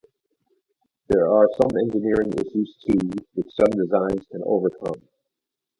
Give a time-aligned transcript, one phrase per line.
[1.09, 4.99] There are some engineering issues too, which some designs can overcome.